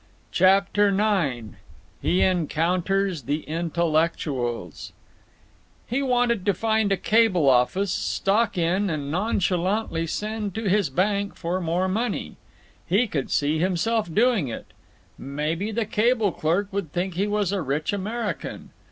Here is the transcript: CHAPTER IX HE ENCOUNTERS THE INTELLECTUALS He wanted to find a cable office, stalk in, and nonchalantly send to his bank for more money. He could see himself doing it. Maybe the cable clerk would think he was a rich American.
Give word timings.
CHAPTER 0.31 0.87
IX 0.87 1.55
HE 2.01 2.23
ENCOUNTERS 2.23 3.21
THE 3.25 3.47
INTELLECTUALS 3.47 4.93
He 5.85 6.01
wanted 6.01 6.43
to 6.43 6.55
find 6.55 6.91
a 6.91 6.97
cable 6.97 7.47
office, 7.47 7.91
stalk 7.91 8.57
in, 8.57 8.89
and 8.89 9.11
nonchalantly 9.11 10.07
send 10.07 10.55
to 10.55 10.67
his 10.67 10.89
bank 10.89 11.35
for 11.35 11.61
more 11.61 11.87
money. 11.87 12.35
He 12.83 13.05
could 13.05 13.29
see 13.29 13.59
himself 13.59 14.11
doing 14.11 14.47
it. 14.47 14.65
Maybe 15.19 15.69
the 15.71 15.85
cable 15.85 16.31
clerk 16.31 16.69
would 16.73 16.91
think 16.91 17.13
he 17.13 17.27
was 17.27 17.51
a 17.51 17.61
rich 17.61 17.93
American. 17.93 18.71